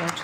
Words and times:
Wort. 0.00 0.22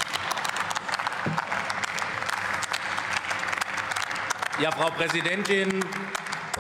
Ja, 4.61 4.71
Frau 4.71 4.91
Präsidentin, 4.91 5.85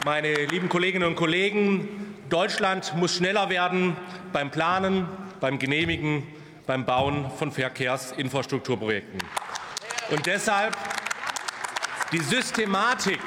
meine 0.05 0.47
lieben 0.47 0.69
Kolleginnen 0.69 1.07
und 1.07 1.15
Kollegen, 1.15 2.17
Deutschland 2.29 2.93
muss 2.97 3.15
schneller 3.15 3.51
werden 3.51 3.97
beim 4.33 4.51
Planen, 4.51 5.07
beim 5.41 5.61
Genehmigen, 5.61 6.25
beim 6.67 6.85
Bauen 6.85 7.31
von 7.39 7.53
Verkehrsinfrastrukturprojekten. 7.53 9.21
Und 10.11 10.27
deshalb 10.27 10.77
die 12.11 12.19
Systematik 12.19 13.21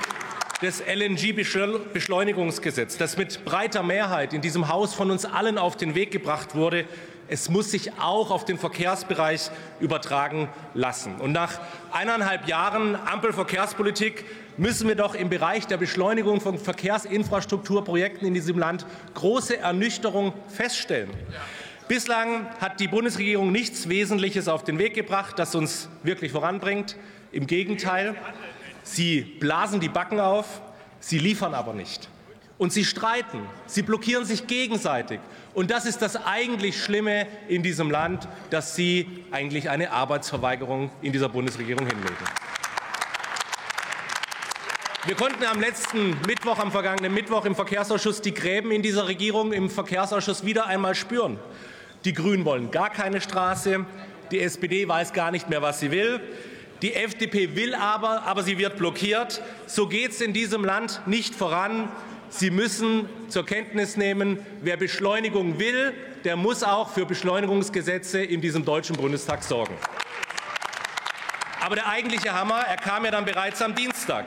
des 0.62 0.84
LNG-Beschleunigungsgesetzes, 0.86 2.98
das 2.98 3.16
mit 3.16 3.46
breiter 3.46 3.84
Mehrheit 3.84 4.34
in 4.34 4.42
diesem 4.42 4.68
Haus 4.68 4.94
von 4.94 5.12
uns 5.12 5.24
allen 5.24 5.58
auf 5.58 5.78
den 5.78 5.96
Weg 5.96 6.12
gebracht 6.12 6.56
wurde, 6.56 6.84
es 7.28 7.50
muss 7.50 7.72
sich 7.72 8.00
auch 8.00 8.32
auf 8.32 8.46
den 8.46 8.58
Verkehrsbereich 8.58 9.50
übertragen 9.80 10.50
lassen. 10.74 11.16
Und 11.16 11.32
nach 11.32 11.60
eineinhalb 11.92 12.48
Jahren 12.48 12.96
Ampelverkehrspolitik 12.96 14.26
müssen 14.58 14.88
wir 14.88 14.96
doch 14.96 15.14
im 15.14 15.30
Bereich 15.30 15.68
der 15.68 15.78
Beschleunigung 15.78 16.42
von 16.42 16.58
Verkehrsinfrastrukturprojekten 16.58 18.28
in 18.28 18.34
diesem 18.34 18.58
Land 18.58 18.86
große 19.14 19.58
Ernüchterung 19.58 20.34
feststellen. 20.48 21.12
Bislang 21.88 22.48
hat 22.60 22.80
die 22.80 22.88
Bundesregierung 22.88 23.52
nichts 23.52 23.88
Wesentliches 23.88 24.48
auf 24.48 24.64
den 24.64 24.78
Weg 24.78 24.94
gebracht, 24.94 25.40
das 25.40 25.56
uns 25.56 25.90
wirklich 26.04 26.32
voranbringt. 26.32 26.98
Im 27.32 27.48
Gegenteil, 27.48 28.16
sie 28.84 29.22
blasen 29.22 29.80
die 29.80 29.90
Backen 29.90 30.20
auf, 30.20 30.62
sie 31.00 31.20
liefern 31.20 31.54
aber 31.54 31.74
nicht. 31.74 32.10
Und 32.58 32.74
sie 32.74 32.86
streiten, 32.86 33.40
sie 33.68 33.84
blockieren 33.84 34.26
sich 34.26 34.48
gegenseitig. 34.48 35.20
Und 35.54 35.70
das 35.70 35.86
ist 35.86 36.02
das 36.02 36.16
eigentlich 36.16 36.84
Schlimme 36.84 37.28
in 37.48 37.62
diesem 37.62 37.92
Land, 37.92 38.28
dass 38.50 38.76
sie 38.76 39.24
eigentlich 39.32 39.70
eine 39.70 39.92
Arbeitsverweigerung 39.92 40.90
in 41.02 41.12
dieser 41.14 41.30
Bundesregierung 41.30 41.86
hinlegen. 41.86 42.16
Wir 45.06 45.16
konnten 45.16 45.46
am 45.46 45.62
letzten 45.62 46.18
Mittwoch, 46.28 46.60
am 46.60 46.72
vergangenen 46.72 47.14
Mittwoch 47.14 47.46
im 47.46 47.56
Verkehrsausschuss 47.56 48.22
die 48.22 48.34
Gräben 48.34 48.72
in 48.72 48.82
dieser 48.82 49.08
Regierung 49.08 49.54
im 49.54 49.70
Verkehrsausschuss 49.70 50.44
wieder 50.44 50.66
einmal 50.66 50.96
spüren. 50.96 51.40
Die 52.04 52.14
Grünen 52.14 52.44
wollen 52.44 52.72
gar 52.72 52.90
keine 52.90 53.22
Straße. 53.22 53.86
Die 54.32 54.42
SPD 54.42 54.88
weiß 54.88 55.14
gar 55.14 55.32
nicht 55.32 55.50
mehr, 55.50 55.62
was 55.62 55.80
sie 55.80 55.92
will. 55.92 56.20
Die 56.82 56.94
FDP 56.94 57.56
will 57.56 57.74
aber, 57.74 58.24
aber 58.24 58.44
sie 58.44 58.58
wird 58.58 58.78
blockiert. 58.78 59.42
So 59.66 59.88
geht 59.88 60.12
es 60.12 60.22
in 60.22 60.34
diesem 60.34 60.66
Land 60.66 61.02
nicht 61.06 61.34
voran. 61.34 61.90
Sie 62.30 62.52
müssen 62.52 63.08
zur 63.30 63.46
Kenntnis 63.46 63.96
nehmen, 63.96 64.40
wer 64.62 64.78
Beschleunigung 64.78 65.60
will, 65.60 65.94
der 66.26 66.36
muss 66.36 66.64
auch 66.64 66.90
für 66.90 67.06
Beschleunigungsgesetze 67.06 68.22
in 68.22 68.42
diesem 68.42 68.66
Deutschen 68.66 68.98
Bundestag 68.98 69.44
sorgen. 69.44 69.76
Aber 71.62 71.76
der 71.76 71.88
eigentliche 71.88 72.34
Hammer, 72.34 72.60
er 72.60 72.78
kam 72.78 73.06
ja 73.06 73.12
dann 73.12 73.26
bereits 73.26 73.62
am 73.62 73.76
Dienstag. 73.76 74.26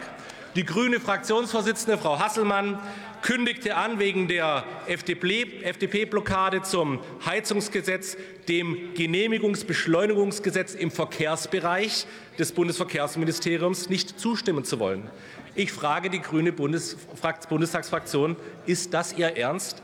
Die 0.57 0.65
grüne 0.65 0.99
Fraktionsvorsitzende 0.99 1.97
Frau 1.97 2.19
Hasselmann 2.19 2.79
kündigte 3.23 3.77
an, 3.77 3.99
wegen 3.99 4.27
der 4.29 4.65
FDP-Blockade 4.87 6.63
zum 6.63 6.99
Heizungsgesetz, 7.25 8.17
dem 8.49 8.95
Genehmigungsbeschleunigungsgesetz 8.95 10.75
im 10.75 10.91
Verkehrsbereich 10.91 12.07
des 12.39 12.53
Bundesverkehrsministeriums 12.53 13.91
nicht 13.91 14.19
zustimmen 14.19 14.65
zu 14.65 14.81
wollen. 14.81 15.09
Ich 15.55 15.73
frage 15.73 16.11
die 16.11 16.21
grüne 16.21 16.53
Bundestagsfraktion, 16.53 18.37
ist 18.67 18.95
das 18.95 19.13
Ihr 19.13 19.37
Ernst? 19.37 19.83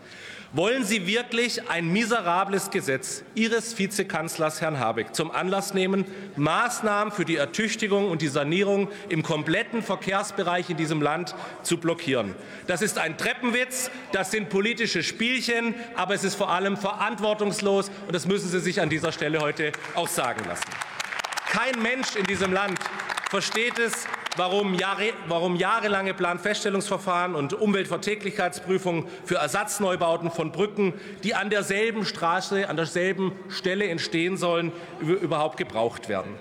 Wollen 0.52 0.84
Sie 0.84 1.06
wirklich 1.06 1.68
ein 1.68 1.92
miserables 1.92 2.70
Gesetz 2.70 3.24
Ihres 3.34 3.76
Vizekanzlers 3.76 4.60
Herrn 4.60 4.78
Habeck 4.78 5.14
zum 5.14 5.32
Anlass 5.32 5.74
nehmen, 5.74 6.04
Maßnahmen 6.36 7.12
für 7.12 7.24
die 7.24 7.36
Ertüchtigung 7.36 8.08
und 8.08 8.22
die 8.22 8.28
Sanierung 8.28 8.88
im 9.08 9.24
kompletten 9.24 9.82
Verkehrsbereich 9.82 10.70
in 10.70 10.76
diesem 10.76 11.02
Land 11.02 11.34
zu 11.62 11.78
blockieren? 11.78 12.34
Das 12.68 12.80
ist 12.80 12.96
ein 12.96 13.18
Treppenwitz, 13.18 13.90
das 14.12 14.30
sind 14.30 14.48
politische 14.48 15.02
Spielchen, 15.02 15.74
aber 15.96 16.14
es 16.14 16.22
ist 16.22 16.36
vor 16.36 16.50
allem 16.50 16.76
verantwortungslos, 16.76 17.90
und 18.06 18.14
das 18.14 18.26
müssen 18.26 18.48
Sie 18.48 18.60
sich 18.60 18.80
an 18.80 18.88
dieser 18.88 19.10
Stelle 19.10 19.40
heute 19.40 19.72
auch 19.94 20.08
sagen 20.08 20.44
lassen. 20.46 20.70
Kein 21.50 21.82
Mensch 21.82 22.14
in 22.14 22.24
diesem 22.24 22.52
Land 22.52 22.78
versteht 23.30 23.78
es, 23.78 24.06
warum, 24.36 24.74
Jahre, 24.74 25.12
warum 25.28 25.56
jahrelange 25.56 26.14
Planfeststellungsverfahren 26.14 27.34
und 27.34 27.54
Umweltverträglichkeitsprüfungen 27.54 29.06
für 29.24 29.36
Ersatzneubauten 29.36 30.30
von 30.30 30.52
Brücken, 30.52 30.94
die 31.24 31.34
an 31.34 31.50
derselben 31.50 32.04
Straße, 32.04 32.68
an 32.68 32.76
derselben 32.76 33.32
Stelle 33.48 33.88
entstehen 33.88 34.36
sollen, 34.36 34.72
überhaupt 35.00 35.56
gebraucht 35.56 36.08
werden. 36.08 36.34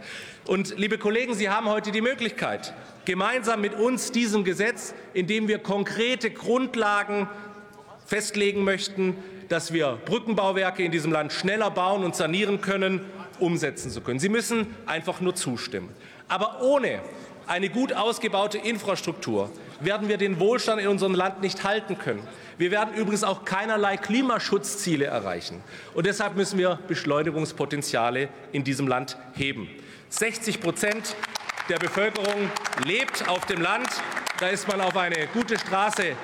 Und 0.46 0.78
liebe 0.78 0.98
Kollegen, 0.98 1.34
Sie 1.34 1.50
haben 1.50 1.68
heute 1.68 1.92
die 1.92 2.02
Möglichkeit, 2.02 2.74
gemeinsam 3.06 3.62
mit 3.62 3.74
uns 3.74 4.12
diesem 4.12 4.44
Gesetz, 4.44 4.94
in 5.14 5.28
dem 5.28 5.48
wir 5.48 5.60
konkrete 5.60 6.30
Grundlagen 6.30 7.28
festlegen 8.06 8.64
möchten, 8.64 9.18
dass 9.50 9.74
wir 9.74 9.98
Brückenbauwerke 10.06 10.84
in 10.84 10.92
diesem 10.92 11.12
Land 11.12 11.34
schneller 11.34 11.72
bauen 11.72 12.04
und 12.04 12.16
sanieren 12.16 12.62
können, 12.62 13.02
umsetzen 13.40 13.92
zu 13.92 14.02
können. 14.02 14.20
Sie 14.20 14.30
müssen 14.30 14.76
einfach 14.86 15.22
nur 15.22 15.36
zustimmen. 15.36 15.90
Aber 16.28 16.62
ohne 16.62 17.02
eine 17.48 17.70
gut 17.70 17.94
ausgebaute 17.94 18.58
Infrastruktur 18.58 19.50
werden 19.80 20.08
wir 20.08 20.18
den 20.18 20.40
Wohlstand 20.40 20.82
in 20.82 20.88
unserem 20.88 21.14
Land 21.14 21.42
nicht 21.42 21.64
halten 21.64 21.98
können. 21.98 22.26
Wir 22.58 22.72
werden 22.72 22.96
übrigens 22.96 23.24
auch 23.24 23.46
keinerlei 23.46 23.98
Klimaschutzziele 23.98 25.06
erreichen. 25.06 25.62
Und 25.94 26.06
deshalb 26.06 26.36
müssen 26.36 26.58
wir 26.58 26.80
Beschleunigungspotenziale 26.88 28.30
in 28.52 28.64
diesem 28.64 28.88
Land 28.88 29.18
heben. 29.34 29.70
60 30.10 30.62
Prozent 30.62 31.16
der 31.70 31.78
Bevölkerung 31.78 32.50
lebt 32.86 33.28
auf 33.28 33.46
dem 33.46 33.62
Land. 33.62 33.88
Da 34.40 34.48
ist 34.48 34.68
man 34.68 34.82
auf 34.82 34.96
eine 34.96 35.28
gute 35.34 35.58
Straße 35.60 36.16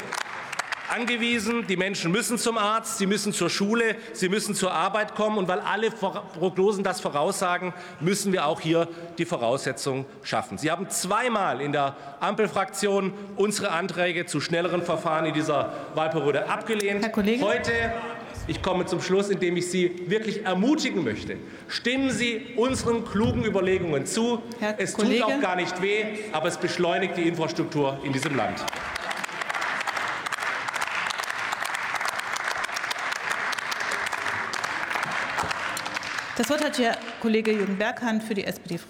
angewiesen. 0.91 1.65
Die 1.67 1.77
Menschen 1.77 2.11
müssen 2.11 2.37
zum 2.37 2.57
Arzt, 2.57 2.97
sie 2.97 3.05
müssen 3.05 3.33
zur 3.33 3.49
Schule, 3.49 3.95
sie 4.13 4.29
müssen 4.29 4.55
zur 4.55 4.71
Arbeit 4.71 5.15
kommen. 5.15 5.37
Und 5.37 5.47
weil 5.47 5.59
alle 5.59 5.89
Prognosen 5.91 6.83
das 6.83 7.01
voraussagen, 7.01 7.73
müssen 7.99 8.33
wir 8.33 8.45
auch 8.45 8.59
hier 8.59 8.87
die 9.17 9.25
Voraussetzungen 9.25 10.05
schaffen. 10.23 10.57
Sie 10.57 10.69
haben 10.71 10.89
zweimal 10.89 11.61
in 11.61 11.71
der 11.71 11.95
Ampelfraktion 12.19 13.13
unsere 13.35 13.71
Anträge 13.71 14.25
zu 14.25 14.41
schnelleren 14.41 14.81
Verfahren 14.81 15.25
in 15.25 15.33
dieser 15.33 15.73
Wahlperiode 15.95 16.49
abgelehnt. 16.49 17.03
Herr 17.03 17.11
Kollege? 17.11 17.43
Heute 17.43 17.71
ich 18.47 18.61
komme 18.61 18.85
zum 18.85 19.01
Schluss, 19.01 19.29
indem 19.29 19.55
ich 19.57 19.69
Sie 19.69 20.03
wirklich 20.07 20.45
ermutigen 20.45 21.03
möchte. 21.03 21.37
Stimmen 21.67 22.09
Sie 22.09 22.47
unseren 22.55 23.05
klugen 23.05 23.45
Überlegungen 23.45 24.05
zu. 24.05 24.41
Herr 24.59 24.75
es 24.79 24.93
Kollege? 24.93 25.23
tut 25.23 25.33
auch 25.33 25.39
gar 25.39 25.55
nicht 25.55 25.81
weh, 25.81 26.03
aber 26.31 26.47
es 26.47 26.57
beschleunigt 26.57 27.17
die 27.17 27.27
Infrastruktur 27.27 27.99
in 28.03 28.13
diesem 28.13 28.35
Land. 28.35 28.65
Das 36.41 36.49
Wort 36.49 36.63
hat 36.63 36.79
Herr 36.79 36.97
Kollege 37.21 37.51
Jürgen 37.51 37.77
Berghahn 37.77 38.19
für 38.19 38.33
die 38.33 38.43
SPD. 38.45 38.79